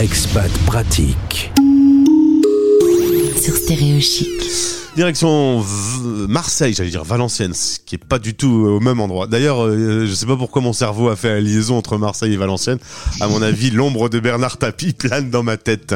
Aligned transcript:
Expat 0.00 0.50
pratique. 0.66 1.52
Sur 3.40 3.54
Stéréo 3.54 4.00
Chic. 4.00 4.28
Direction 4.96 5.60
V- 5.60 6.26
Marseille, 6.28 6.74
j'allais 6.74 6.90
dire 6.90 7.04
Valenciennes, 7.04 7.54
ce 7.54 7.78
qui 7.84 7.94
est 7.96 8.04
pas 8.04 8.18
du 8.18 8.34
tout 8.34 8.48
au 8.50 8.80
même 8.80 9.00
endroit. 9.00 9.26
D'ailleurs, 9.26 9.64
euh, 9.64 10.06
je 10.06 10.12
sais 10.14 10.26
pas 10.26 10.36
pourquoi 10.36 10.62
mon 10.62 10.72
cerveau 10.72 11.08
a 11.08 11.16
fait 11.16 11.28
la 11.28 11.40
liaison 11.40 11.76
entre 11.76 11.96
Marseille 11.98 12.32
et 12.32 12.36
Valenciennes. 12.36 12.78
À 13.20 13.28
mon 13.28 13.40
avis, 13.42 13.70
l'ombre 13.70 14.08
de 14.08 14.18
Bernard 14.20 14.56
Tapie 14.58 14.92
plane 14.92 15.30
dans 15.30 15.42
ma 15.42 15.56
tête. 15.56 15.94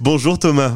Bonjour 0.00 0.38
Thomas. 0.38 0.72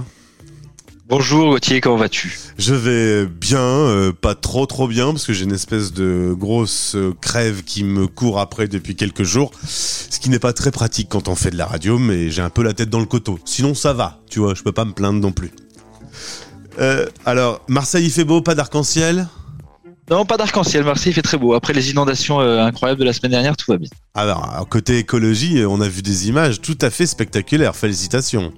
Bonjour 1.09 1.49
Gauthier, 1.49 1.81
comment 1.81 1.97
vas-tu? 1.97 2.39
Je 2.59 2.75
vais 2.75 3.25
bien, 3.25 3.63
euh, 3.63 4.13
pas 4.13 4.35
trop 4.35 4.67
trop 4.67 4.87
bien, 4.87 5.07
parce 5.07 5.25
que 5.25 5.33
j'ai 5.33 5.45
une 5.45 5.55
espèce 5.55 5.95
de 5.95 6.35
grosse 6.39 6.97
euh, 6.97 7.15
crève 7.19 7.63
qui 7.65 7.83
me 7.83 8.07
court 8.07 8.39
après 8.39 8.69
depuis 8.69 8.95
quelques 8.95 9.23
jours, 9.23 9.51
ce 9.67 10.19
qui 10.19 10.29
n'est 10.29 10.39
pas 10.39 10.53
très 10.53 10.71
pratique 10.71 11.09
quand 11.09 11.29
on 11.29 11.35
fait 11.35 11.51
de 11.51 11.57
la 11.57 11.65
radio, 11.65 11.99
mais 11.99 12.29
j'ai 12.29 12.43
un 12.43 12.51
peu 12.51 12.63
la 12.63 12.75
tête 12.75 12.91
dans 12.91 13.01
le 13.01 13.07
coteau. 13.07 13.39
Sinon 13.47 13.73
ça 13.75 13.95
va, 13.95 14.21
tu 14.29 14.41
vois, 14.41 14.53
je 14.55 14.63
peux 14.63 14.73
pas 14.73 14.85
me 14.85 14.93
plaindre 14.93 15.19
non 15.19 15.33
plus. 15.33 15.51
Euh, 16.79 17.07
alors, 17.25 17.63
Marseille 17.69 18.05
il 18.05 18.11
fait 18.11 18.25
beau, 18.25 18.43
pas 18.43 18.55
d'arc-en-ciel? 18.55 19.29
Non, 20.11 20.27
pas 20.27 20.37
d'arc-en-ciel, 20.37 20.85
Marseille 20.85 21.13
il 21.13 21.15
fait 21.15 21.23
très 21.23 21.39
beau. 21.39 21.55
Après 21.55 21.73
les 21.73 21.91
inondations 21.91 22.39
euh, 22.43 22.61
incroyables 22.61 23.01
de 23.01 23.07
la 23.07 23.15
semaine 23.15 23.33
dernière, 23.33 23.57
tout 23.57 23.73
va 23.73 23.79
bien. 23.79 23.89
Alors, 24.13 24.47
alors, 24.53 24.69
côté 24.69 24.99
écologie, 24.99 25.65
on 25.67 25.81
a 25.81 25.89
vu 25.89 26.03
des 26.03 26.29
images 26.29 26.61
tout 26.61 26.77
à 26.83 26.91
fait 26.91 27.07
spectaculaires, 27.07 27.75
félicitations. 27.77 28.53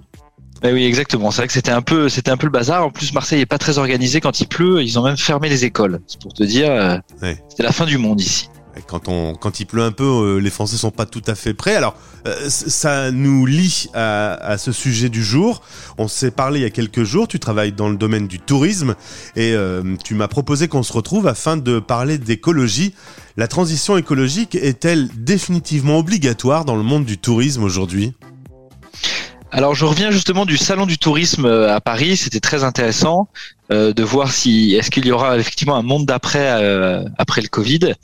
Eh 0.63 0.73
oui, 0.73 0.85
exactement. 0.85 1.31
C'est 1.31 1.39
vrai 1.39 1.47
que 1.47 1.53
c'était 1.53 1.71
un 1.71 1.83
peu, 1.83 2.09
c'était 2.09 2.31
un 2.31 2.37
peu 2.37 2.47
le 2.47 2.53
bazar. 2.53 2.85
En 2.85 2.91
plus, 2.91 3.13
Marseille 3.15 3.41
est 3.41 3.47
pas 3.47 3.59
très 3.59 3.79
organisé 3.79 4.21
quand 4.21 4.41
il 4.41 4.47
pleut. 4.47 4.83
Ils 4.83 4.99
ont 4.99 5.03
même 5.03 5.17
fermé 5.17 5.49
les 5.49 5.65
écoles. 5.65 6.01
C'est 6.07 6.21
pour 6.21 6.35
te 6.35 6.43
dire, 6.43 6.71
euh, 6.71 6.99
Ouais. 7.23 7.43
c'était 7.49 7.63
la 7.63 7.73
fin 7.73 7.87
du 7.87 7.97
monde 7.99 8.21
ici. 8.21 8.49
Quand, 8.87 9.09
on, 9.09 9.35
quand 9.35 9.61
il 9.61 9.67
pleut 9.67 9.83
un 9.83 9.91
peu, 9.93 10.05
euh, 10.05 10.37
les 10.39 10.49
Français 10.49 10.77
sont 10.77 10.91
pas 10.91 11.05
tout 11.05 11.23
à 11.27 11.35
fait 11.35 11.55
prêts. 11.55 11.75
Alors, 11.77 11.95
euh, 12.27 12.35
ça 12.49 13.11
nous 13.11 13.45
lie 13.45 13.89
à, 13.95 14.35
à 14.35 14.59
ce 14.59 14.71
sujet 14.73 15.09
du 15.09 15.25
jour. 15.25 15.61
On 15.99 16.09
s'est 16.09 16.31
parlé 16.31 16.61
il 16.61 16.63
y 16.63 16.67
a 16.67 16.71
quelques 16.71 17.03
jours. 17.05 17.27
Tu 17.27 17.39
travailles 17.41 17.73
dans 17.73 17.89
le 17.89 17.97
domaine 17.97 18.27
du 18.29 18.39
tourisme 18.39 18.95
et 19.37 19.53
euh, 19.55 19.97
tu 20.05 20.15
m'as 20.15 20.29
proposé 20.29 20.69
qu'on 20.69 20.83
se 20.83 20.93
retrouve 20.93 21.27
afin 21.27 21.57
de 21.57 21.79
parler 21.79 22.17
d'écologie. 22.17 22.95
La 23.37 23.49
transition 23.49 23.97
écologique 23.97 24.55
est-elle 24.55 25.09
définitivement 25.17 25.99
obligatoire 25.99 26.65
dans 26.65 26.77
le 26.77 26.83
monde 26.83 27.05
du 27.05 27.19
tourisme 27.19 27.63
aujourd'hui? 27.65 28.13
Alors, 29.53 29.75
je 29.75 29.85
reviens 29.85 30.13
justement 30.13 30.47
du 30.47 30.57
salon 30.57 30.87
du 30.87 30.97
tourisme 30.97 31.45
euh, 31.45 31.75
à 31.75 31.81
Paris. 31.81 32.17
C'était 32.17 32.41
très 32.41 32.63
intéressant 32.63 33.29
euh, 33.73 33.93
de 33.93 34.03
voir 34.03 34.33
si 34.33 34.75
est-ce 34.75 34.91
qu'il 34.91 35.07
y 35.07 35.13
aura 35.13 35.39
effectivement 35.39 35.77
un 35.77 35.83
monde 35.83 36.07
d'après 36.07 36.63
euh, 36.63 37.05
après 37.19 37.41
le 37.41 37.49
Covid. 37.49 37.95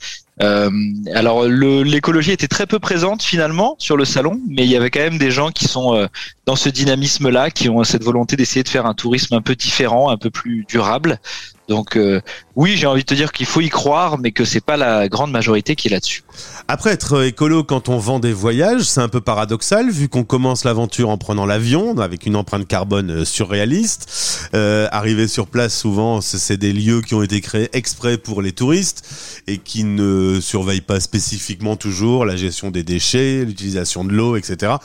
Euh, 0.41 0.69
alors, 1.13 1.45
l'écologie 1.45 2.31
était 2.31 2.47
très 2.47 2.67
peu 2.67 2.79
présente 2.79 3.23
finalement 3.23 3.75
sur 3.79 3.97
le 3.97 4.05
salon, 4.05 4.39
mais 4.49 4.65
il 4.65 4.69
y 4.69 4.75
avait 4.75 4.89
quand 4.89 4.99
même 4.99 5.17
des 5.17 5.31
gens 5.31 5.51
qui 5.51 5.65
sont 5.65 6.07
dans 6.45 6.55
ce 6.55 6.69
dynamisme-là, 6.69 7.49
qui 7.49 7.69
ont 7.69 7.83
cette 7.83 8.03
volonté 8.03 8.35
d'essayer 8.35 8.63
de 8.63 8.69
faire 8.69 8.85
un 8.85 8.93
tourisme 8.93 9.33
un 9.33 9.41
peu 9.41 9.55
différent, 9.55 10.09
un 10.09 10.17
peu 10.17 10.29
plus 10.29 10.63
durable. 10.69 11.19
Donc, 11.67 11.97
euh, 11.97 12.21
oui, 12.55 12.75
j'ai 12.75 12.87
envie 12.87 13.01
de 13.01 13.05
te 13.05 13.13
dire 13.13 13.31
qu'il 13.31 13.45
faut 13.45 13.61
y 13.61 13.69
croire, 13.69 14.17
mais 14.17 14.31
que 14.31 14.45
c'est 14.45 14.63
pas 14.63 14.77
la 14.77 15.09
grande 15.09 15.31
majorité 15.31 15.75
qui 15.75 15.89
est 15.89 15.91
là-dessus. 15.91 16.23
Après 16.67 16.91
être 16.91 17.23
écolo 17.23 17.63
quand 17.63 17.89
on 17.89 17.97
vend 17.97 18.19
des 18.19 18.33
voyages, 18.33 18.83
c'est 18.83 19.01
un 19.01 19.09
peu 19.09 19.21
paradoxal 19.21 19.89
vu 19.89 20.07
qu'on 20.09 20.23
commence 20.23 20.63
l'aventure 20.63 21.09
en 21.09 21.17
prenant 21.17 21.45
l'avion 21.45 21.97
avec 21.99 22.25
une 22.25 22.35
empreinte 22.35 22.67
carbone 22.67 23.11
euh, 23.11 23.25
surréaliste. 23.25 24.49
Euh, 24.53 24.87
sur 25.27 25.47
place 25.47 25.77
souvent, 25.77 26.21
c'est 26.21 26.37
c'est 26.37 26.57
des 26.57 26.71
lieux 26.71 27.01
qui 27.01 27.13
ont 27.13 27.23
été 27.23 27.41
créés 27.41 27.69
exprès 27.73 28.17
pour 28.17 28.41
les 28.41 28.53
touristes 28.53 29.03
et 29.47 29.57
qui 29.57 29.83
ne 29.83 30.39
surveillent 30.39 30.79
pas 30.79 31.01
spécifiquement 31.01 31.75
toujours 31.75 32.25
la 32.25 32.37
gestion 32.37 32.71
des 32.71 32.83
déchets, 32.83 33.43
l'utilisation 33.43 34.05
de 34.05 34.13
l'eau, 34.13 34.37
etc. 34.37 34.75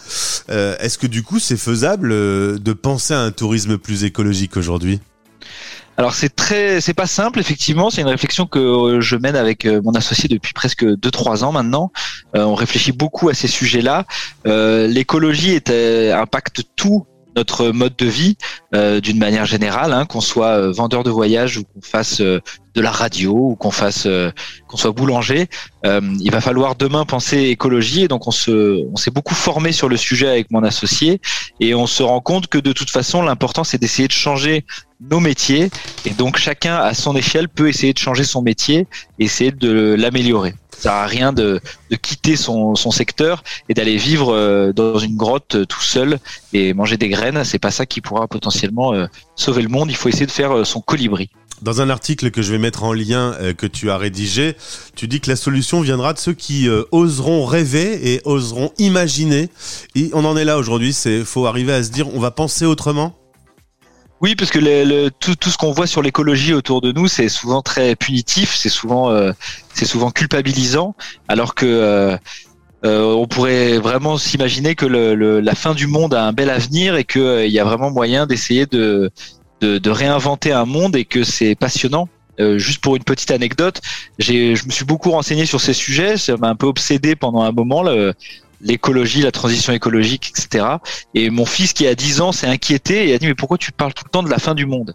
Euh, 0.50 0.76
Est-ce 0.80 0.98
que 0.98 1.06
du 1.06 1.22
coup 1.22 1.38
c'est 1.38 1.56
faisable 1.56 2.10
euh, 2.10 2.58
de 2.58 2.72
penser 2.72 3.14
à 3.14 3.20
un 3.20 3.30
tourisme 3.30 3.78
plus 3.78 4.02
écologique 4.02 4.56
aujourd'hui? 4.56 5.00
Alors 5.98 6.14
c'est 6.14 6.34
très, 6.34 6.80
c'est 6.80 6.94
pas 6.94 7.06
simple 7.06 7.38
effectivement. 7.38 7.90
C'est 7.90 8.00
une 8.00 8.08
réflexion 8.08 8.46
que 8.46 8.58
euh, 8.58 9.00
je 9.00 9.16
mène 9.16 9.36
avec 9.36 9.66
euh, 9.66 9.80
mon 9.84 9.92
associé 9.92 10.28
depuis 10.28 10.52
presque 10.52 10.84
2-3 10.84 11.44
ans 11.44 11.52
maintenant. 11.52 11.92
Euh, 12.34 12.44
on 12.44 12.54
réfléchit 12.54 12.92
beaucoup 12.92 13.28
à 13.28 13.34
ces 13.34 13.48
sujets-là. 13.48 14.04
Euh, 14.46 14.86
L'écologie 14.86 15.60
euh, 15.68 16.14
impacte 16.16 16.62
tout 16.76 17.06
notre 17.34 17.68
mode 17.68 17.96
de 17.96 18.04
vie 18.04 18.36
euh, 18.74 19.00
d'une 19.00 19.16
manière 19.16 19.46
générale, 19.46 19.94
hein, 19.94 20.04
qu'on 20.04 20.20
soit 20.20 20.70
vendeur 20.70 21.02
de 21.02 21.08
voyage 21.08 21.56
ou 21.56 21.64
qu'on 21.64 21.80
fasse 21.80 22.20
de 22.20 22.42
la 22.74 22.90
radio 22.90 23.32
ou 23.32 23.56
qu'on 23.56 23.70
fasse 23.70 24.06
qu'on 24.68 24.76
soit 24.76 24.92
boulanger. 24.92 25.48
Il 25.82 26.30
va 26.30 26.42
falloir 26.42 26.74
demain 26.74 27.06
penser 27.06 27.38
écologie 27.44 28.02
et 28.02 28.08
donc 28.08 28.28
on 28.28 28.32
se 28.32 28.84
on 28.92 28.96
s'est 28.96 29.10
beaucoup 29.10 29.34
formé 29.34 29.72
sur 29.72 29.88
le 29.88 29.96
sujet 29.96 30.28
avec 30.28 30.50
mon 30.50 30.62
associé 30.62 31.22
et 31.58 31.74
on 31.74 31.86
se 31.86 32.02
rend 32.02 32.20
compte 32.20 32.48
que 32.48 32.58
de 32.58 32.74
toute 32.74 32.90
façon 32.90 33.22
l'important 33.22 33.64
c'est 33.64 33.78
d'essayer 33.78 34.08
de 34.08 34.12
changer 34.12 34.66
nos 35.10 35.20
métiers 35.20 35.70
et 36.04 36.10
donc 36.10 36.36
chacun 36.36 36.76
à 36.76 36.94
son 36.94 37.16
échelle 37.16 37.48
peut 37.48 37.68
essayer 37.68 37.92
de 37.92 37.98
changer 37.98 38.24
son 38.24 38.42
métier 38.42 38.86
essayer 39.18 39.52
de 39.52 39.94
l'améliorer. 39.98 40.54
Ça 40.72 40.82
sert 40.82 40.92
à 40.92 41.06
rien 41.06 41.32
de, 41.32 41.60
quitter 42.00 42.36
son, 42.36 42.74
secteur 42.74 43.44
et 43.68 43.74
d'aller 43.74 43.96
vivre 43.96 44.34
euh, 44.34 44.72
dans 44.72 44.98
une 44.98 45.16
grotte 45.16 45.54
euh, 45.54 45.64
tout 45.64 45.82
seul 45.82 46.18
et 46.52 46.74
manger 46.74 46.96
des 46.96 47.08
graines. 47.08 47.44
C'est 47.44 47.60
pas 47.60 47.70
ça 47.70 47.86
qui 47.86 48.00
pourra 48.00 48.26
potentiellement 48.26 48.92
euh, 48.92 49.06
sauver 49.36 49.62
le 49.62 49.68
monde. 49.68 49.90
Il 49.90 49.96
faut 49.96 50.08
essayer 50.08 50.26
de 50.26 50.32
faire 50.32 50.66
son 50.66 50.80
colibri. 50.80 51.30
Dans 51.60 51.80
un 51.80 51.90
article 51.90 52.32
que 52.32 52.42
je 52.42 52.50
vais 52.50 52.58
mettre 52.58 52.82
en 52.82 52.92
lien 52.92 53.36
que 53.56 53.68
tu 53.68 53.88
as 53.92 53.96
rédigé, 53.96 54.56
tu 54.96 55.06
dis 55.06 55.20
que 55.20 55.30
la 55.30 55.36
solution 55.36 55.80
viendra 55.80 56.12
de 56.12 56.18
ceux 56.18 56.32
qui 56.32 56.68
oseront 56.90 57.46
rêver 57.46 58.14
et 58.14 58.20
oseront 58.24 58.72
imaginer. 58.78 59.48
Et 59.94 60.10
on 60.12 60.24
en 60.24 60.36
est 60.36 60.44
là 60.44 60.58
aujourd'hui, 60.58 60.92
c'est 60.92 61.24
faut 61.24 61.46
arriver 61.46 61.72
à 61.72 61.84
se 61.84 61.90
dire 61.90 62.12
on 62.12 62.18
va 62.18 62.32
penser 62.32 62.64
autrement. 62.64 63.21
Oui, 64.22 64.36
parce 64.36 64.50
que 64.52 64.58
le, 64.60 64.84
le- 64.84 65.10
tout, 65.10 65.34
tout 65.34 65.50
ce 65.50 65.58
qu'on 65.58 65.72
voit 65.72 65.86
sur 65.88 66.00
l'écologie 66.00 66.54
autour 66.54 66.80
de 66.80 66.92
nous, 66.92 67.08
c'est 67.08 67.28
souvent 67.28 67.60
très 67.60 67.96
punitif, 67.96 68.54
c'est 68.54 68.68
souvent, 68.68 69.10
euh, 69.10 69.32
c'est 69.74 69.84
souvent 69.84 70.10
culpabilisant, 70.12 70.94
alors 71.26 71.54
que 71.56 71.66
euh, 71.66 72.16
euh, 72.84 73.04
on 73.14 73.26
pourrait 73.26 73.78
vraiment 73.78 74.18
s'imaginer 74.18 74.74
que 74.76 74.86
le, 74.86 75.40
la 75.40 75.54
fin 75.56 75.74
du 75.74 75.86
monde 75.88 76.14
a 76.14 76.24
un 76.24 76.32
bel 76.32 76.50
avenir 76.50 76.96
et 76.96 77.04
qu'il 77.04 77.48
y 77.50 77.58
a 77.58 77.64
vraiment 77.64 77.90
moyen 77.90 78.26
d'essayer 78.26 78.66
de, 78.66 79.10
de, 79.60 79.78
de 79.78 79.90
réinventer 79.90 80.52
un 80.52 80.66
monde 80.66 80.96
et 80.96 81.04
que 81.04 81.24
c'est 81.24 81.54
passionnant. 81.56 82.08
Euh, 82.40 82.58
juste 82.58 82.80
pour 82.80 82.96
une 82.96 83.04
petite 83.04 83.30
anecdote, 83.30 83.80
je 84.18 84.64
me 84.66 84.70
suis 84.70 84.86
beaucoup 84.86 85.10
renseigné 85.10 85.46
sur 85.46 85.60
ces 85.60 85.74
sujets, 85.74 86.16
ça 86.16 86.36
m'a 86.38 86.48
un 86.48 86.56
peu 86.56 86.66
obsédé 86.66 87.14
pendant 87.16 87.42
un 87.42 87.52
moment. 87.52 87.82
le- 87.82 88.14
l'écologie, 88.62 89.22
la 89.22 89.32
transition 89.32 89.72
écologique, 89.72 90.30
etc. 90.30 90.64
Et 91.14 91.30
mon 91.30 91.44
fils 91.44 91.72
qui 91.72 91.86
a 91.86 91.94
10 91.94 92.20
ans 92.20 92.32
s'est 92.32 92.46
inquiété 92.46 93.08
et 93.08 93.14
a 93.14 93.18
dit 93.18 93.26
mais 93.26 93.34
pourquoi 93.34 93.58
tu 93.58 93.72
parles 93.72 93.92
tout 93.92 94.04
le 94.06 94.10
temps 94.10 94.22
de 94.22 94.30
la 94.30 94.38
fin 94.38 94.54
du 94.54 94.66
monde? 94.66 94.94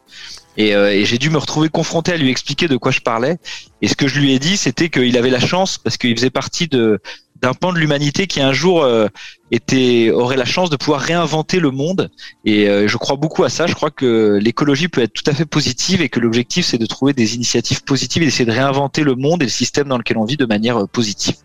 Et, 0.58 0.76
euh, 0.76 0.92
et 0.92 1.06
j'ai 1.06 1.20
dû 1.20 1.30
me 1.30 1.38
retrouver 1.38 1.70
confronté 1.70 2.12
à 2.14 2.18
lui 2.18 2.30
expliquer 2.30 2.68
de 2.68 2.78
quoi 2.78 2.92
je 2.92 3.02
parlais. 3.02 3.38
Et 3.82 3.88
ce 3.88 3.96
que 3.96 4.08
je 4.08 4.20
lui 4.20 4.34
ai 4.34 4.40
dit, 4.40 4.58
c'était 4.58 4.90
qu'il 4.90 5.16
avait 5.18 5.30
la 5.30 5.40
chance 5.40 5.78
parce 5.78 5.98
qu'il 5.98 6.16
faisait 6.16 6.32
partie 6.32 6.68
de 6.68 7.00
d'un 7.42 7.54
pan 7.54 7.74
de 7.74 7.80
l'humanité 7.80 8.28
qui 8.28 8.42
un 8.42 8.54
jour 8.54 8.84
euh, 8.84 9.08
était 9.52 10.12
aurait 10.12 10.38
la 10.38 10.46
chance 10.46 10.70
de 10.70 10.76
pouvoir 10.76 11.02
réinventer 11.02 11.60
le 11.60 11.72
monde. 11.72 12.10
Et 12.46 12.68
euh, 12.68 12.88
je 12.88 12.98
crois 12.98 13.16
beaucoup 13.16 13.44
à 13.44 13.50
ça. 13.50 13.68
Je 13.68 13.74
crois 13.74 13.92
que 13.92 14.40
l'écologie 14.42 14.88
peut 14.88 15.02
être 15.02 15.14
tout 15.14 15.30
à 15.30 15.34
fait 15.34 15.46
positive 15.46 16.02
et 16.02 16.10
que 16.10 16.20
l'objectif 16.20 16.66
c'est 16.66 16.78
de 16.78 16.86
trouver 16.86 17.14
des 17.14 17.36
initiatives 17.36 17.84
positives 17.84 18.24
et 18.24 18.26
d'essayer 18.26 18.46
de 18.46 18.52
réinventer 18.52 19.04
le 19.04 19.16
monde 19.16 19.42
et 19.42 19.46
le 19.46 19.52
système 19.52 19.88
dans 19.88 19.98
lequel 19.98 20.18
on 20.18 20.26
vit 20.26 20.38
de 20.38 20.46
manière 20.46 20.78
euh, 20.78 20.88
positive. 20.88 21.36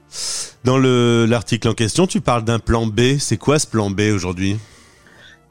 Dans 0.64 0.78
le 0.78 1.26
l'article 1.26 1.68
en 1.68 1.74
question, 1.74 2.06
tu 2.06 2.20
parles 2.20 2.44
d'un 2.44 2.58
plan 2.58 2.86
B. 2.86 3.18
C'est 3.18 3.36
quoi 3.36 3.58
ce 3.58 3.66
plan 3.66 3.90
B 3.90 4.02
aujourd'hui? 4.14 4.56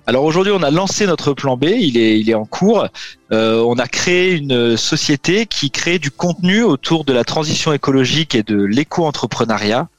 Alors 0.08 0.24
aujourd'hui, 0.24 0.52
on 0.52 0.64
a 0.64 0.72
lancé 0.72 1.06
notre 1.06 1.34
plan 1.34 1.58
B, 1.58 1.66
il 1.80 1.96
est, 1.98 2.20
il 2.20 2.30
est 2.30 2.34
en 2.34 2.46
cours. 2.46 2.88
Euh, 3.32 3.64
on 3.66 3.78
a 3.78 3.88
créé 3.88 4.34
une 4.36 4.76
société 4.76 5.46
qui 5.46 5.70
crée 5.70 6.00
du 6.00 6.10
contenu 6.10 6.64
autour 6.64 7.06
de 7.06 7.14
la 7.14 7.24
transition 7.24 7.72
écologique 7.72 8.34
et 8.34 8.42
de 8.42 8.62
l'éco-entrepreneuriat. 8.62 9.90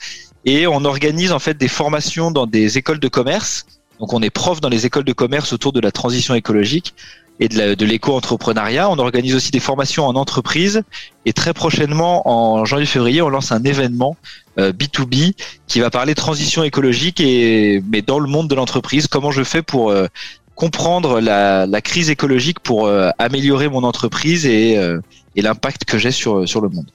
Et 0.44 0.66
on 0.66 0.84
organise 0.84 1.32
en 1.32 1.38
fait 1.38 1.56
des 1.56 1.68
formations 1.68 2.30
dans 2.30 2.46
des 2.46 2.78
écoles 2.78 2.98
de 3.00 3.08
commerce. 3.08 3.66
Donc 4.00 4.12
on 4.12 4.22
est 4.22 4.30
prof 4.30 4.60
dans 4.60 4.68
les 4.68 4.86
écoles 4.86 5.04
de 5.04 5.12
commerce 5.12 5.52
autour 5.52 5.72
de 5.72 5.80
la 5.80 5.92
transition 5.92 6.34
écologique 6.34 6.94
et 7.40 7.48
de 7.48 7.84
l'éco-entrepreneuriat. 7.84 8.88
On 8.90 8.98
organise 8.98 9.34
aussi 9.34 9.50
des 9.50 9.60
formations 9.60 10.06
en 10.06 10.14
entreprise. 10.14 10.82
Et 11.24 11.32
très 11.32 11.54
prochainement, 11.54 12.28
en 12.28 12.64
janvier-février, 12.64 13.22
on 13.22 13.28
lance 13.28 13.52
un 13.52 13.62
événement 13.64 14.16
euh, 14.58 14.72
B2B 14.72 15.34
qui 15.66 15.80
va 15.80 15.90
parler 15.90 16.14
transition 16.14 16.62
écologique 16.62 17.20
et 17.20 17.82
mais 17.90 18.02
dans 18.02 18.18
le 18.18 18.28
monde 18.28 18.48
de 18.48 18.54
l'entreprise. 18.54 19.06
Comment 19.06 19.30
je 19.30 19.44
fais 19.44 19.62
pour 19.62 19.90
euh, 19.90 20.06
comprendre 20.54 21.20
la, 21.20 21.80
crise 21.80 22.10
écologique 22.10 22.60
pour 22.60 22.86
euh, 22.86 23.10
améliorer 23.18 23.68
mon 23.68 23.82
entreprise 23.82 24.46
et, 24.46 24.78
euh, 24.78 25.00
et 25.36 25.42
l'impact 25.42 25.84
que 25.84 25.98
j'ai 25.98 26.10
sur 26.10 26.48
sur 26.48 26.60
le 26.60 26.68
monde. 26.68 26.86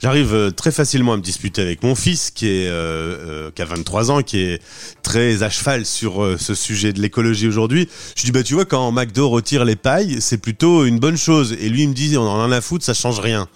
J'arrive 0.00 0.34
euh, 0.34 0.50
très 0.50 0.72
facilement 0.72 1.12
à 1.12 1.16
me 1.16 1.22
disputer 1.22 1.62
avec 1.62 1.82
mon 1.82 1.94
fils 1.94 2.30
qui 2.30 2.46
est 2.48 2.68
euh, 2.68 3.48
euh, 3.48 3.50
qui 3.54 3.62
a 3.62 3.64
23 3.64 4.10
ans, 4.10 4.22
qui 4.22 4.38
est 4.38 4.62
très 5.02 5.42
à 5.42 5.50
cheval 5.50 5.84
sur 5.86 6.22
euh, 6.22 6.36
ce 6.38 6.54
sujet 6.54 6.92
de 6.92 7.00
l'écologie 7.00 7.46
aujourd'hui. 7.46 7.88
Je 8.16 8.22
lui 8.22 8.26
dis 8.26 8.32
bah 8.32 8.42
tu 8.42 8.54
vois 8.54 8.64
quand 8.64 8.90
McDo 8.92 9.28
retire 9.28 9.64
les 9.64 9.76
pailles, 9.76 10.18
c'est 10.20 10.38
plutôt 10.38 10.84
une 10.84 10.98
bonne 10.98 11.16
chose. 11.16 11.56
Et 11.60 11.68
lui 11.68 11.82
il 11.82 11.88
me 11.90 11.94
dit 11.94 12.16
on 12.16 12.22
en 12.28 12.50
a 12.50 12.56
à 12.56 12.60
foutre, 12.60 12.84
ça 12.84 12.94
change 12.94 13.20
rien. 13.20 13.48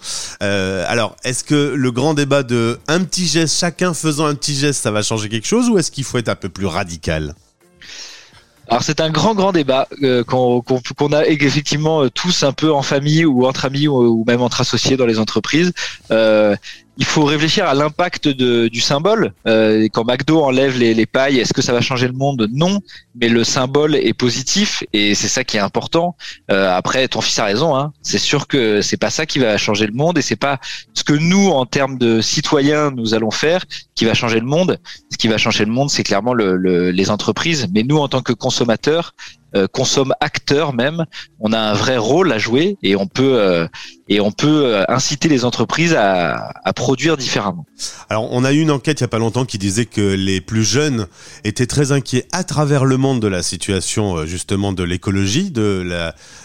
Euh, 0.43 0.85
alors 0.87 1.15
est-ce 1.23 1.43
que 1.43 1.73
le 1.75 1.91
grand 1.91 2.13
débat 2.13 2.43
de 2.43 2.79
un 2.87 3.03
petit 3.03 3.27
geste, 3.27 3.57
chacun 3.57 3.93
faisant 3.93 4.25
un 4.25 4.35
petit 4.35 4.55
geste, 4.55 4.81
ça 4.81 4.91
va 4.91 5.01
changer 5.01 5.29
quelque 5.29 5.47
chose 5.47 5.69
ou 5.69 5.77
est-ce 5.77 5.91
qu'il 5.91 6.03
faut 6.03 6.17
être 6.17 6.29
un 6.29 6.35
peu 6.35 6.49
plus 6.49 6.65
radical? 6.65 7.35
Alors 8.69 8.83
c'est 8.83 8.99
un 8.99 9.09
grand 9.09 9.33
grand 9.33 9.53
débat 9.53 9.87
euh, 10.03 10.23
qu'on 10.23 11.13
a 11.13 11.25
effectivement 11.25 12.09
tous 12.09 12.43
un 12.43 12.51
peu 12.51 12.73
en 12.73 12.81
famille 12.81 13.25
ou 13.25 13.45
entre 13.45 13.65
amis 13.65 13.87
ou, 13.87 14.23
même 14.27 14.41
entre 14.41 14.61
associés 14.61 14.97
dans 14.97 15.05
les 15.05 15.19
entreprises. 15.19 15.71
Euh, 16.11 16.55
il 16.97 17.05
faut 17.05 17.25
réfléchir 17.25 17.65
à 17.65 17.73
l'impact 17.73 18.27
du 18.27 18.81
symbole. 18.81 19.33
Euh, 19.47 19.87
quand 19.93 20.03
McDo 20.03 20.41
enlève 20.41 20.77
les, 20.77 20.93
les 20.93 21.05
pailles, 21.05 21.39
est-ce 21.39 21.53
que 21.53 21.61
ça 21.61 21.73
va 21.73 21.81
changer 21.81 22.07
le 22.07 22.13
monde? 22.13 22.47
Non, 22.51 22.79
mais 23.15 23.29
le 23.29 23.43
symbole 23.43 23.95
est 23.95 24.13
positif 24.13 24.83
et 24.93 25.13
c'est 25.15 25.27
ça 25.27 25.43
qui 25.43 25.57
est 25.57 25.61
important. 25.61 26.15
Euh, 26.51 26.75
après, 26.75 27.07
ton 27.07 27.21
fils 27.21 27.37
a 27.39 27.45
raison. 27.45 27.75
Hein. 27.75 27.93
C'est 28.01 28.17
sûr 28.17 28.47
que 28.47 28.81
c'est 28.81 28.97
pas 28.97 29.09
ça 29.09 29.25
qui 29.25 29.39
va 29.39 29.57
changer 29.57 29.85
le 29.85 29.93
monde 29.93 30.17
et 30.17 30.21
c'est 30.21 30.35
pas 30.35 30.59
ce 30.93 31.03
que 31.03 31.13
nous, 31.13 31.49
en 31.49 31.65
termes 31.65 31.97
de 31.97 32.21
citoyens, 32.21 32.91
nous 32.91 33.13
allons 33.13 33.31
faire 33.31 33.65
qui 33.95 34.05
va 34.05 34.13
changer 34.13 34.39
le 34.39 34.45
monde. 34.45 34.79
Ce 35.11 35.17
qui 35.17 35.27
va 35.27 35.37
changer 35.37 35.65
le 35.65 35.71
monde, 35.71 35.89
c'est 35.89 36.03
clairement 36.03 36.33
le, 36.33 36.91
les 36.91 37.09
entreprises. 37.09 37.67
Mais 37.73 37.83
nous, 37.83 37.97
en 37.97 38.07
tant 38.07 38.21
que 38.21 38.33
consommateurs, 38.33 39.13
consomme 39.65 40.13
acteur 40.19 40.73
même, 40.73 41.05
on 41.39 41.53
a 41.53 41.59
un 41.59 41.73
vrai 41.73 41.97
rôle 41.97 42.31
à 42.31 42.37
jouer 42.37 42.77
et 42.83 42.95
on 42.95 43.07
peut 43.07 43.39
euh, 43.39 43.67
et 44.09 44.19
on 44.19 44.31
peut 44.31 44.65
euh, 44.65 44.85
inciter 44.87 45.27
les 45.27 45.45
entreprises 45.45 45.93
à, 45.93 46.53
produire 46.75 47.17
différemment. 47.17 47.65
Alors 48.09 48.27
on 48.31 48.43
a 48.43 48.53
eu 48.53 48.59
une 48.59 48.71
enquête 48.71 48.99
il 48.99 49.03
y 49.03 49.05
a 49.05 49.07
pas 49.07 49.19
longtemps 49.19 49.45
qui 49.45 49.57
disait 49.57 49.85
que 49.85 50.01
les 50.01 50.41
plus 50.41 50.63
jeunes 50.63 51.07
étaient 51.43 51.65
très 51.65 51.91
inquiets 51.91 52.25
à 52.31 52.43
travers 52.43 52.85
le 52.85 52.97
monde 52.97 53.21
de 53.21 53.27
la 53.27 53.41
situation 53.41 54.25
justement 54.25 54.73
de 54.73 54.83
l'écologie, 54.83 55.49
de 55.49 55.83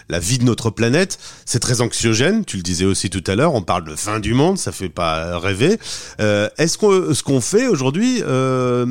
la, 0.08 0.19
vie 0.19 0.38
de 0.38 0.44
notre 0.44 0.70
planète. 0.70 1.19
C'est 1.44 1.58
très 1.58 1.81
anxiogène, 1.81 2.44
tu 2.44 2.56
le 2.56 2.62
disais 2.62 2.85
aussi 2.85 3.11
tout 3.11 3.25
à 3.26 3.35
l'heure. 3.35 3.55
On 3.55 3.62
parle 3.62 3.85
de 3.85 3.97
fin 3.97 4.20
du 4.20 4.35
monde, 4.35 4.58
ça 4.58 4.73
fait 4.73 4.88
pas 4.88 5.38
rêver. 5.38 5.79
Euh, 6.20 6.49
Est-ce 6.58 6.79
qu'on 6.79 7.12
ce 7.12 7.23
qu'on 7.23 7.41
fait 7.41 7.67
aujourd'hui, 7.67 8.23
euh, 8.23 8.87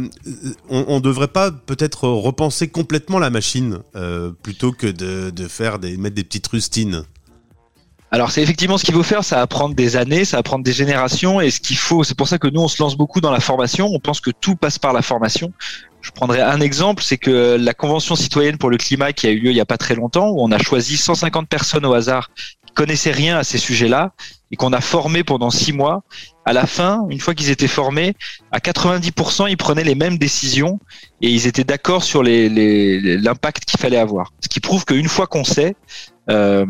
on, 0.69 0.85
on 0.88 1.00
devrait 1.00 1.27
pas 1.27 1.51
peut-être 1.51 2.07
repenser 2.07 2.67
complètement 2.67 3.19
la 3.19 3.29
machine 3.29 3.79
euh, 3.95 4.10
plutôt 4.43 4.71
que 4.71 4.87
de, 4.87 5.29
de 5.29 5.47
faire 5.47 5.79
des 5.79 5.97
mettre 5.97 6.15
des 6.15 6.23
petites 6.23 6.47
rustines 6.47 7.05
alors 8.13 8.29
c'est 8.29 8.43
effectivement 8.43 8.77
ce 8.77 8.83
qu'il 8.83 8.93
faut 8.93 9.03
faire, 9.03 9.23
ça 9.23 9.37
va 9.37 9.47
prendre 9.47 9.73
des 9.73 9.95
années, 9.95 10.25
ça 10.25 10.35
va 10.35 10.43
prendre 10.43 10.65
des 10.65 10.73
générations, 10.73 11.39
et 11.39 11.49
ce 11.49 11.61
qu'il 11.61 11.77
faut, 11.77 12.03
c'est 12.03 12.15
pour 12.15 12.27
ça 12.27 12.37
que 12.37 12.49
nous 12.49 12.59
on 12.59 12.67
se 12.67 12.83
lance 12.83 12.97
beaucoup 12.97 13.21
dans 13.21 13.31
la 13.31 13.39
formation. 13.39 13.87
On 13.87 13.99
pense 13.99 14.19
que 14.19 14.31
tout 14.31 14.57
passe 14.57 14.77
par 14.77 14.91
la 14.91 15.01
formation. 15.01 15.53
Je 16.01 16.11
prendrai 16.11 16.41
un 16.41 16.59
exemple, 16.59 17.03
c'est 17.03 17.17
que 17.17 17.55
la 17.57 17.73
convention 17.73 18.17
citoyenne 18.17 18.57
pour 18.57 18.69
le 18.69 18.75
climat 18.75 19.13
qui 19.13 19.27
a 19.27 19.29
eu 19.29 19.39
lieu 19.39 19.51
il 19.51 19.55
y 19.55 19.61
a 19.61 19.65
pas 19.65 19.77
très 19.77 19.95
longtemps, 19.95 20.29
où 20.29 20.41
on 20.41 20.51
a 20.51 20.57
choisi 20.57 20.97
150 20.97 21.47
personnes 21.47 21.85
au 21.85 21.93
hasard 21.93 22.31
qui 22.35 22.73
connaissaient 22.73 23.11
rien 23.11 23.37
à 23.37 23.45
ces 23.45 23.57
sujets-là 23.57 24.11
et 24.51 24.57
qu'on 24.57 24.73
a 24.73 24.81
formé 24.81 25.23
pendant 25.23 25.49
six 25.49 25.71
mois. 25.71 26.03
À 26.45 26.53
la 26.53 26.65
fin, 26.65 27.05
une 27.09 27.19
fois 27.19 27.35
qu'ils 27.35 27.51
étaient 27.51 27.67
formés, 27.67 28.15
à 28.51 28.59
90%, 28.59 29.49
ils 29.49 29.57
prenaient 29.57 29.83
les 29.83 29.95
mêmes 29.95 30.17
décisions 30.17 30.79
et 31.21 31.29
ils 31.29 31.45
étaient 31.45 31.63
d'accord 31.63 32.03
sur 32.03 32.23
l'impact 32.23 32.55
les, 32.55 33.17
l'impact 33.17 33.65
qu'il 33.65 33.79
fallait 33.79 33.97
avoir. 33.97 34.33
Ce 34.41 34.49
qui 34.49 34.59
prouve 34.59 34.85
qu'une 34.85 35.07
fois 35.07 35.27
qu'on 35.27 35.43
sait, 35.43 35.75
euh, 36.29 36.65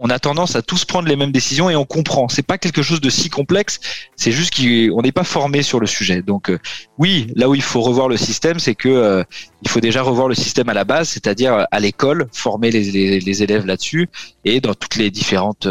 on 0.00 0.10
a 0.10 0.18
tendance 0.18 0.56
à 0.56 0.62
tous 0.62 0.84
prendre 0.84 1.08
les 1.08 1.16
mêmes 1.16 1.32
décisions 1.32 1.70
et 1.70 1.76
on 1.76 1.84
comprend. 1.84 2.28
C'est 2.28 2.46
pas 2.46 2.58
quelque 2.58 2.82
chose 2.82 3.00
de 3.00 3.10
si 3.10 3.30
complexe, 3.30 3.80
c'est 4.16 4.32
juste 4.32 4.54
qu'on 4.54 5.02
n'est 5.02 5.12
pas 5.12 5.24
formé 5.24 5.62
sur 5.62 5.80
le 5.80 5.86
sujet. 5.86 6.22
Donc 6.22 6.50
euh, 6.50 6.58
oui, 6.98 7.32
là 7.34 7.48
où 7.48 7.54
il 7.54 7.62
faut 7.62 7.80
revoir 7.80 8.08
le 8.08 8.16
système, 8.16 8.58
c'est 8.58 8.74
que 8.74 8.88
euh, 8.88 9.24
il 9.62 9.68
faut 9.68 9.80
déjà 9.80 10.02
revoir 10.02 10.28
le 10.28 10.34
système 10.34 10.68
à 10.68 10.74
la 10.74 10.84
base, 10.84 11.08
c'est-à-dire 11.08 11.54
euh, 11.54 11.64
à 11.70 11.80
l'école, 11.80 12.28
former 12.32 12.70
les, 12.70 13.20
les, 13.20 13.42
élèves 13.42 13.66
là-dessus 13.66 14.08
et 14.44 14.60
dans 14.60 14.74
toutes 14.74 14.96
les 14.96 15.10
différentes 15.10 15.66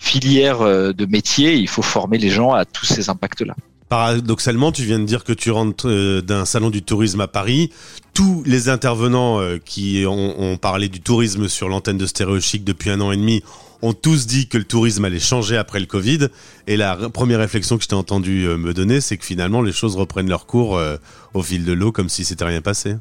filières 0.00 0.60
de 0.60 1.06
métiers, 1.06 1.54
il 1.54 1.68
faut 1.68 1.82
former 1.82 2.18
les 2.18 2.30
gens 2.30 2.52
à 2.52 2.64
tous 2.64 2.86
ces 2.86 3.08
impacts-là. 3.08 3.54
Paradoxalement, 3.90 4.70
tu 4.70 4.84
viens 4.84 5.00
de 5.00 5.04
dire 5.04 5.24
que 5.24 5.32
tu 5.32 5.50
rentres 5.50 5.88
euh, 5.88 6.22
d'un 6.22 6.44
salon 6.44 6.70
du 6.70 6.80
tourisme 6.80 7.20
à 7.22 7.26
Paris. 7.26 7.70
Tous 8.14 8.44
les 8.46 8.68
intervenants 8.68 9.40
euh, 9.40 9.58
qui 9.58 10.04
ont, 10.06 10.56
parlé 10.58 10.88
du 10.88 11.00
tourisme 11.00 11.48
sur 11.48 11.68
l'antenne 11.68 11.98
de 11.98 12.06
Stéréo 12.06 12.38
Chic 12.38 12.62
depuis 12.62 12.90
un 12.90 13.00
an 13.00 13.10
et 13.10 13.16
demi 13.16 13.42
ont 13.82 13.92
tous 13.92 14.28
dit 14.28 14.46
que 14.46 14.58
le 14.58 14.64
tourisme 14.64 15.04
allait 15.06 15.18
changer 15.18 15.56
après 15.56 15.80
le 15.80 15.86
Covid. 15.86 16.28
Et 16.68 16.76
la 16.76 16.94
première 17.08 17.40
réflexion 17.40 17.78
que 17.78 17.82
je 17.82 17.88
t'ai 17.88 17.96
entendu 17.96 18.44
euh, 18.44 18.56
me 18.56 18.72
donner, 18.72 19.00
c'est 19.00 19.16
que 19.16 19.24
finalement 19.24 19.60
les 19.60 19.72
choses 19.72 19.96
reprennent 19.96 20.28
leur 20.28 20.46
cours 20.46 20.80
au 21.34 21.42
fil 21.42 21.64
de 21.64 21.72
l'eau 21.72 21.90
comme 21.90 22.08
si 22.08 22.24
c'était 22.24 22.44
rien 22.44 22.60
passé. 22.60 22.94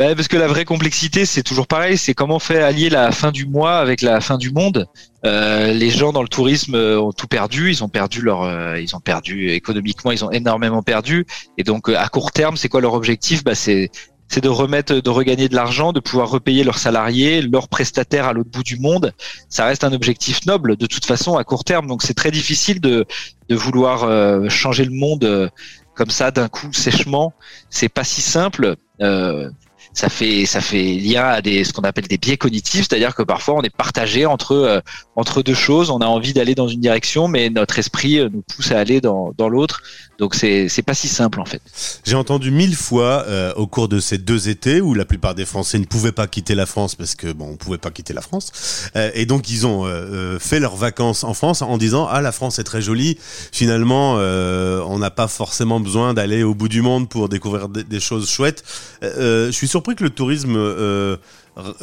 Bah, 0.00 0.14
parce 0.14 0.28
que 0.28 0.38
la 0.38 0.46
vraie 0.46 0.64
complexité, 0.64 1.26
c'est 1.26 1.42
toujours 1.42 1.66
pareil, 1.66 1.98
c'est 1.98 2.14
comment 2.14 2.38
fait 2.38 2.62
allier 2.62 2.88
la 2.88 3.12
fin 3.12 3.30
du 3.30 3.44
mois 3.44 3.76
avec 3.80 4.00
la 4.00 4.22
fin 4.22 4.38
du 4.38 4.50
monde. 4.50 4.86
Euh, 5.26 5.74
les 5.74 5.90
gens 5.90 6.10
dans 6.14 6.22
le 6.22 6.28
tourisme 6.28 6.74
euh, 6.74 6.98
ont 6.98 7.12
tout 7.12 7.26
perdu, 7.26 7.68
ils 7.68 7.84
ont 7.84 7.90
perdu 7.90 8.22
leur, 8.22 8.44
euh, 8.44 8.80
ils 8.80 8.96
ont 8.96 9.00
perdu 9.00 9.50
économiquement, 9.50 10.10
ils 10.10 10.24
ont 10.24 10.30
énormément 10.30 10.82
perdu. 10.82 11.26
Et 11.58 11.64
donc 11.64 11.90
à 11.90 12.08
court 12.08 12.32
terme, 12.32 12.56
c'est 12.56 12.70
quoi 12.70 12.80
leur 12.80 12.94
objectif? 12.94 13.44
Bah 13.44 13.54
c'est 13.54 13.90
c'est 14.28 14.40
de 14.40 14.48
remettre, 14.48 14.94
de 14.94 15.10
regagner 15.10 15.50
de 15.50 15.54
l'argent, 15.54 15.92
de 15.92 16.00
pouvoir 16.00 16.30
repayer 16.30 16.64
leurs 16.64 16.78
salariés, 16.78 17.42
leurs 17.42 17.68
prestataires 17.68 18.24
à 18.24 18.32
l'autre 18.32 18.50
bout 18.50 18.62
du 18.62 18.78
monde. 18.78 19.12
Ça 19.50 19.66
reste 19.66 19.84
un 19.84 19.92
objectif 19.92 20.46
noble 20.46 20.76
de 20.76 20.86
toute 20.86 21.04
façon 21.04 21.36
à 21.36 21.44
court 21.44 21.64
terme. 21.64 21.86
Donc 21.86 22.02
c'est 22.02 22.14
très 22.14 22.30
difficile 22.30 22.80
de, 22.80 23.04
de 23.50 23.54
vouloir 23.54 24.48
changer 24.48 24.86
le 24.86 24.92
monde 24.92 25.50
comme 25.94 26.10
ça 26.10 26.30
d'un 26.30 26.48
coup 26.48 26.72
sèchement. 26.72 27.34
C'est 27.68 27.90
pas 27.90 28.04
si 28.04 28.22
simple. 28.22 28.76
Euh, 29.02 29.50
ça 29.92 30.08
fait 30.08 30.46
ça 30.46 30.60
fait 30.60 30.94
lien 30.94 31.24
à 31.24 31.42
des 31.42 31.64
ce 31.64 31.72
qu'on 31.72 31.82
appelle 31.82 32.06
des 32.06 32.18
biais 32.18 32.36
cognitifs, 32.36 32.86
c'est-à-dire 32.88 33.14
que 33.14 33.22
parfois 33.22 33.54
on 33.56 33.62
est 33.62 33.74
partagé 33.74 34.24
entre 34.24 34.52
euh, 34.52 34.80
entre 35.16 35.42
deux 35.42 35.54
choses, 35.54 35.90
on 35.90 35.98
a 35.98 36.06
envie 36.06 36.32
d'aller 36.32 36.54
dans 36.54 36.68
une 36.68 36.80
direction, 36.80 37.26
mais 37.26 37.50
notre 37.50 37.78
esprit 37.78 38.18
euh, 38.18 38.28
nous 38.32 38.42
pousse 38.42 38.70
à 38.70 38.78
aller 38.78 39.00
dans, 39.00 39.32
dans 39.36 39.48
l'autre. 39.48 39.82
Donc 40.18 40.34
c'est 40.34 40.68
c'est 40.68 40.82
pas 40.82 40.94
si 40.94 41.08
simple 41.08 41.40
en 41.40 41.44
fait. 41.44 41.60
J'ai 42.04 42.14
entendu 42.14 42.50
mille 42.50 42.76
fois 42.76 43.24
euh, 43.26 43.52
au 43.54 43.66
cours 43.66 43.88
de 43.88 43.98
ces 43.98 44.18
deux 44.18 44.48
étés 44.48 44.80
où 44.80 44.94
la 44.94 45.04
plupart 45.04 45.34
des 45.34 45.44
Français 45.44 45.78
ne 45.78 45.84
pouvaient 45.84 46.12
pas 46.12 46.28
quitter 46.28 46.54
la 46.54 46.66
France 46.66 46.94
parce 46.94 47.16
que 47.16 47.32
bon 47.32 47.48
on 47.50 47.56
pouvait 47.56 47.78
pas 47.78 47.90
quitter 47.90 48.12
la 48.12 48.22
France 48.22 48.90
et 49.14 49.26
donc 49.26 49.50
ils 49.50 49.66
ont 49.66 49.86
fait 50.38 50.60
leurs 50.60 50.76
vacances 50.76 51.24
en 51.24 51.34
France 51.34 51.62
en 51.62 51.78
disant 51.78 52.06
ah 52.10 52.20
la 52.20 52.32
France 52.32 52.58
est 52.58 52.64
très 52.64 52.82
jolie 52.82 53.18
finalement 53.52 54.14
on 54.14 54.98
n'a 54.98 55.10
pas 55.10 55.28
forcément 55.28 55.80
besoin 55.80 56.12
d'aller 56.14 56.42
au 56.42 56.54
bout 56.54 56.68
du 56.68 56.82
monde 56.82 57.08
pour 57.08 57.28
découvrir 57.28 57.68
des, 57.68 57.84
des 57.84 58.00
choses 58.00 58.28
chouettes. 58.28 58.62
je 59.02 59.50
suis 59.50 59.68
sûr 59.68 59.79
surpris 59.80 59.96
que 59.96 60.04
le 60.04 60.10
tourisme 60.10 60.56
euh, 60.56 61.16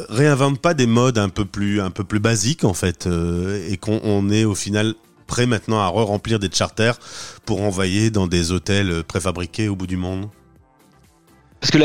réinvente 0.08 0.60
pas 0.60 0.72
des 0.72 0.86
modes 0.86 1.18
un 1.18 1.30
peu 1.30 1.44
plus, 1.44 1.80
basiques 2.20 2.62
en 2.62 2.74
fait, 2.74 3.08
euh, 3.08 3.68
et 3.68 3.76
qu'on 3.76 4.30
est 4.30 4.44
au 4.44 4.54
final 4.54 4.94
prêt 5.26 5.46
maintenant 5.46 5.80
à 5.80 5.88
re-remplir 5.88 6.38
des 6.38 6.48
charters 6.48 6.96
pour 7.44 7.60
envoyer 7.60 8.10
dans 8.10 8.28
des 8.28 8.52
hôtels 8.52 9.02
préfabriqués 9.02 9.68
au 9.68 9.74
bout 9.74 9.88
du 9.88 9.96
monde? 9.96 10.28
Parce 11.60 11.72
que 11.72 11.78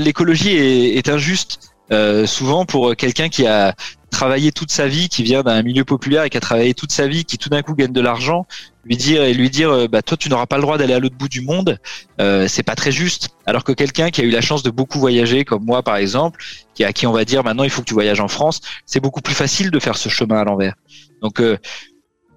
l'écologie 0.00 0.50
est, 0.50 1.08
injuste. 1.08 1.60
Euh, 1.92 2.26
souvent 2.26 2.66
pour 2.66 2.96
quelqu'un 2.96 3.28
qui 3.28 3.46
a 3.46 3.74
travaillé 4.10 4.50
toute 4.50 4.72
sa 4.72 4.88
vie, 4.88 5.08
qui 5.08 5.22
vient 5.22 5.42
d'un 5.42 5.62
milieu 5.62 5.84
populaire 5.84 6.24
et 6.24 6.30
qui 6.30 6.36
a 6.36 6.40
travaillé 6.40 6.74
toute 6.74 6.90
sa 6.90 7.06
vie, 7.06 7.24
qui 7.24 7.38
tout 7.38 7.48
d'un 7.48 7.62
coup 7.62 7.74
gagne 7.74 7.92
de 7.92 8.00
l'argent, 8.00 8.44
lui 8.84 8.96
dire 8.96 9.22
et 9.22 9.34
lui 9.34 9.50
dire, 9.50 9.70
euh, 9.70 9.88
bah 9.88 10.02
toi 10.02 10.16
tu 10.16 10.28
n'auras 10.28 10.46
pas 10.46 10.56
le 10.56 10.62
droit 10.62 10.78
d'aller 10.78 10.94
à 10.94 10.98
l'autre 10.98 11.16
bout 11.16 11.28
du 11.28 11.40
monde, 11.40 11.78
euh, 12.20 12.48
c'est 12.48 12.62
pas 12.62 12.74
très 12.74 12.92
juste. 12.92 13.30
Alors 13.46 13.64
que 13.64 13.72
quelqu'un 13.72 14.10
qui 14.10 14.20
a 14.20 14.24
eu 14.24 14.30
la 14.30 14.40
chance 14.40 14.62
de 14.62 14.70
beaucoup 14.70 14.98
voyager, 14.98 15.44
comme 15.44 15.64
moi 15.64 15.82
par 15.82 15.96
exemple, 15.96 16.42
qui 16.74 16.84
à 16.84 16.92
qui 16.92 17.06
on 17.06 17.12
va 17.12 17.24
dire 17.24 17.44
maintenant 17.44 17.64
il 17.64 17.70
faut 17.70 17.82
que 17.82 17.86
tu 17.86 17.94
voyages 17.94 18.20
en 18.20 18.28
France, 18.28 18.60
c'est 18.86 19.00
beaucoup 19.00 19.20
plus 19.20 19.34
facile 19.34 19.70
de 19.70 19.78
faire 19.78 19.96
ce 19.96 20.08
chemin 20.08 20.38
à 20.38 20.44
l'envers. 20.44 20.74
Donc 21.22 21.40
euh, 21.40 21.58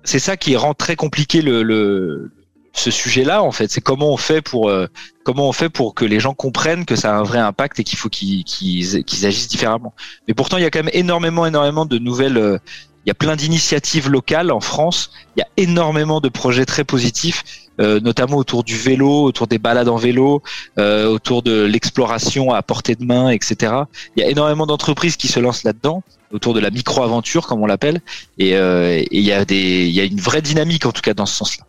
c'est 0.04 0.20
ça 0.20 0.38
qui 0.38 0.56
rend 0.56 0.74
très 0.74 0.96
compliqué 0.96 1.42
le, 1.42 1.64
le 1.64 2.32
ce 2.74 2.92
sujet-là 2.92 3.44
en 3.44 3.52
fait. 3.52 3.72
C'est 3.72 3.82
comment 3.82 4.12
on 4.12 4.18
fait 4.18 4.42
pour 4.42 4.70
euh, 4.70 4.88
comment 5.24 5.48
on 5.48 5.54
fait 5.54 5.70
pour 5.70 5.94
que 5.94 6.06
les 6.06 6.20
gens 6.20 6.34
comprennent 6.34 6.86
que 6.86 6.96
ça 6.96 7.16
a 7.16 7.20
un 7.20 7.24
vrai 7.24 7.40
impact 7.40 7.80
et 7.80 7.84
qu'il 7.84 7.98
faut 7.98 8.10
qu'ils 8.10 8.44
qu'ils 8.44 9.26
agissent 9.26 9.48
différemment. 9.48 9.94
Mais 10.28 10.34
pourtant, 10.34 10.58
il 10.58 10.64
y 10.64 10.66
a 10.66 10.72
quand 10.72 10.84
même 10.84 10.94
énormément 10.94 11.46
énormément 11.46 11.86
de 11.86 11.98
nouvelles. 11.98 12.60
Euh, 13.04 13.06
il 13.06 13.10
y 13.10 13.12
a 13.12 13.14
plein 13.14 13.36
d'initiatives 13.36 14.10
locales 14.10 14.52
en 14.52 14.60
France. 14.60 15.12
Il 15.36 15.40
y 15.40 15.44
a 15.44 15.48
énormément 15.58 16.22
de 16.22 16.30
projets 16.30 16.66
très 16.66 16.84
positifs, 16.84 17.44
euh, 17.80 18.00
notamment 18.00 18.38
autour 18.38 18.64
du 18.64 18.78
vélo, 18.78 19.24
autour 19.24 19.48
des 19.48 19.58
balades 19.58 19.90
en 19.90 19.98
vélo, 19.98 20.42
autour 20.78 21.44
de 21.44 21.64
l'exploration 21.64 22.52
à 22.54 22.62
portée 22.62 22.96
de 22.96 23.06
main, 23.06 23.30
etc. 23.30 23.74
Il 24.16 24.24
y 24.24 24.26
a 24.26 24.30
énormément 24.30 24.66
d'entreprises 24.66 25.18
qui 25.18 25.28
se 25.28 25.40
lancent 25.40 25.64
là-dedans 25.64 26.04
autour 26.32 26.56
de 26.56 26.60
la 26.60 26.72
micro-aventure, 26.72 27.46
comme 27.46 27.62
on 27.62 27.68
l'appelle, 27.68 28.02
et, 28.40 28.52
et 28.54 29.08
il 29.12 29.22
y 29.22 29.32
a 29.32 29.46
des, 29.46 29.86
il 29.86 29.92
y 29.92 30.02
a 30.02 30.04
une 30.04 30.20
vraie 30.20 30.42
dynamique 30.42 30.88
en 30.88 30.92
tout 30.92 31.02
cas 31.02 31.14
dans 31.14 31.28
ce 31.28 31.36
sens-là. 31.36 31.66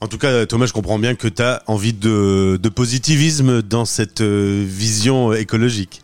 En 0.00 0.06
tout 0.06 0.18
cas, 0.18 0.44
Thomas, 0.46 0.66
je 0.66 0.72
comprends 0.72 0.98
bien 0.98 1.14
que 1.14 1.28
tu 1.28 1.42
as 1.42 1.62
envie 1.66 1.92
de, 1.92 2.58
positivisme 2.74 3.62
dans 3.62 3.84
cette 3.84 4.20
euh, 4.20 4.64
vision 4.66 5.32
écologique. 5.32 6.02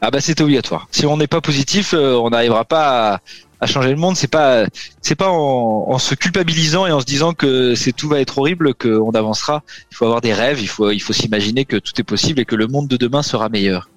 Ah 0.00 0.10
bah 0.10 0.20
c'est 0.20 0.40
obligatoire. 0.40 0.88
Si 0.90 1.06
on 1.06 1.16
n'est 1.16 1.28
pas 1.28 1.40
positif, 1.40 1.94
euh, 1.94 2.16
on 2.16 2.30
n'arrivera 2.30 2.64
pas 2.64 3.14
à, 3.14 3.20
changer 3.66 3.90
le 3.90 3.96
monde. 3.96 4.16
C'est 4.16 4.28
pas 4.28 4.66
c'est 5.02 5.14
pas 5.14 5.28
en, 5.28 5.98
se 5.98 6.14
culpabilisant 6.14 6.86
et 6.86 6.92
en 6.92 7.00
se 7.00 7.06
disant 7.06 7.32
que 7.32 7.74
c'est 7.74 7.92
tout 7.92 8.08
va 8.08 8.20
être 8.20 8.38
horrible 8.38 8.74
qu'on 8.74 9.10
avancera. 9.10 9.62
Il 9.90 9.96
faut 9.96 10.04
avoir 10.04 10.20
des 10.20 10.32
rêves. 10.32 10.60
Il 10.60 10.68
faut 10.68 10.90
il 10.90 11.00
faut 11.00 11.12
s'imaginer 11.12 11.64
que 11.64 11.76
tout 11.76 11.92
est 11.98 12.04
possible 12.04 12.40
et 12.40 12.44
que 12.44 12.56
le 12.56 12.66
monde 12.66 12.88
de 12.88 12.96
demain 12.96 13.22
sera 13.22 13.48
meilleur. 13.48 13.88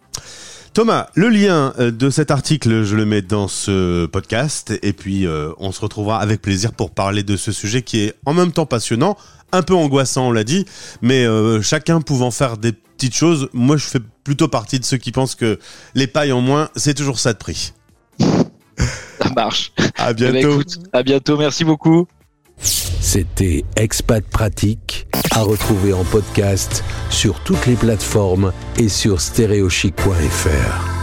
Thomas, 0.77 1.07
le 1.15 1.29
lien 1.29 1.73
euh, 1.79 1.89
de 1.89 2.11
cet 2.11 2.29
article, 2.29 2.83
je 2.83 2.95
le 2.95 3.03
mets 3.03 3.23
dans 3.23 3.47
ce 3.47 4.05
podcast 4.05 4.73
et 4.83 4.93
puis 4.93 5.25
euh, 5.25 5.51
on 5.57 5.71
se 5.71 5.81
retrouvera 5.81 6.19
avec 6.19 6.39
plaisir 6.39 6.71
pour 6.71 6.91
parler 6.91 7.23
de 7.23 7.35
ce 7.35 7.51
sujet 7.51 7.81
qui 7.81 8.01
est 8.01 8.13
en 8.27 8.33
même 8.35 8.51
temps 8.51 8.67
passionnant, 8.67 9.17
un 9.51 9.63
peu 9.63 9.73
angoissant, 9.73 10.27
on 10.27 10.31
l'a 10.31 10.43
dit, 10.43 10.65
mais 11.01 11.25
euh, 11.25 11.63
chacun 11.63 11.99
pouvant 11.99 12.29
faire 12.29 12.57
des 12.57 12.73
petites 12.73 13.15
choses. 13.15 13.49
Moi, 13.53 13.77
je 13.77 13.85
fais 13.85 13.99
plutôt 14.23 14.49
partie 14.49 14.79
de 14.79 14.85
ceux 14.85 14.97
qui 14.97 15.11
pensent 15.11 15.33
que 15.33 15.57
les 15.95 16.05
pailles 16.05 16.31
en 16.31 16.41
moins, 16.41 16.69
c'est 16.75 16.93
toujours 16.93 17.17
ça 17.17 17.33
de 17.33 17.39
prix. 17.39 17.73
Ça 19.27 19.33
marche. 19.33 19.71
À 19.97 20.11
Eh 20.11 20.13
ben, 20.13 20.31
bientôt. 20.31 20.51
écoute, 20.53 20.79
à 20.93 21.03
bientôt. 21.03 21.37
Merci 21.37 21.63
beaucoup. 21.63 22.07
C'était 22.59 23.63
Expat 23.75 24.23
Pratique, 24.25 25.07
à 25.31 25.41
retrouver 25.41 25.93
en 25.93 26.03
podcast 26.03 26.83
sur 27.09 27.39
toutes 27.41 27.65
les 27.67 27.75
plateformes 27.75 28.51
et 28.79 28.89
sur 28.89 29.21
stéréochic.fr. 29.21 30.96